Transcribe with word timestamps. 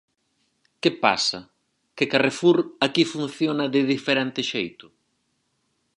¿Que 0.81 0.91
pasa?, 1.05 1.39
¿que 1.95 2.05
Carrefour 2.11 2.57
aquí 2.85 3.03
funciona 3.13 3.65
de 3.73 3.81
diferente 3.93 4.41
xeito? 4.51 4.87